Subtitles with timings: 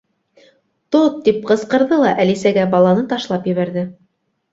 [0.95, 1.19] —Тот!
[1.27, 3.85] —тип ҡысҡырҙы ла Әлисәгә баланы ташлап ебәрҙе.